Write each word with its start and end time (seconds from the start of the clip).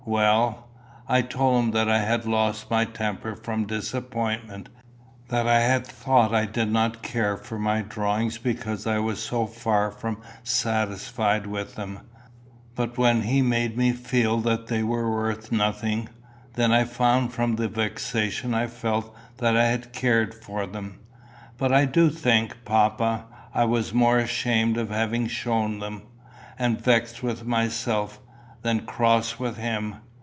"Well?" 0.03 0.67
"I 1.07 1.21
told 1.21 1.63
him 1.63 1.71
that 1.71 1.87
I 1.87 1.99
had 1.99 2.25
lost 2.25 2.71
my 2.71 2.85
temper 2.85 3.35
from 3.35 3.67
disappointment; 3.67 4.67
that 5.29 5.47
I 5.47 5.59
had 5.59 5.85
thought 5.85 6.33
I 6.33 6.47
did 6.47 6.71
not 6.71 7.03
care 7.03 7.37
for 7.37 7.59
my 7.59 7.83
drawings 7.83 8.39
because 8.39 8.87
I 8.87 8.97
was 8.97 9.21
so 9.21 9.45
far 9.45 9.91
from 9.91 10.17
satisfied 10.43 11.45
with 11.45 11.75
them, 11.75 11.99
but 12.73 12.97
when 12.97 13.21
he 13.21 13.43
made 13.43 13.77
me 13.77 13.91
feel 13.91 14.39
that 14.39 14.67
they 14.67 14.81
were 14.81 15.09
worth 15.09 15.51
nothing, 15.51 16.09
then 16.55 16.71
I 16.71 16.83
found 16.83 17.31
from 17.31 17.55
the 17.57 17.67
vexation 17.67 18.55
I 18.55 18.65
felt 18.67 19.15
that 19.37 19.55
I 19.55 19.65
had 19.67 19.93
cared 19.93 20.33
for 20.33 20.65
them. 20.65 20.97
But 21.59 21.71
I 21.71 21.85
do 21.85 22.09
think, 22.09 22.65
papa, 22.65 23.25
I 23.53 23.65
was 23.65 23.93
more 23.93 24.17
ashamed 24.17 24.77
of 24.77 24.89
having 24.89 25.27
shown 25.27 25.77
them, 25.77 26.01
and 26.57 26.81
vexed 26.81 27.21
with 27.21 27.45
myself, 27.45 28.19
than 28.63 28.79
cross 28.85 29.39
with 29.39 29.57
him. 29.57 29.95